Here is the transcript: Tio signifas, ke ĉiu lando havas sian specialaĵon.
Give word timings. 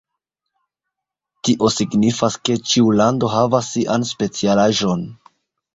Tio 1.49 1.69
signifas, 1.75 2.39
ke 2.49 2.57
ĉiu 2.73 2.91
lando 3.03 3.33
havas 3.37 3.73
sian 3.77 4.11
specialaĵon. 4.15 5.11